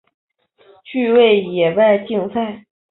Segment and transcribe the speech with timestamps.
[0.83, 2.65] 趣味野外竞赛。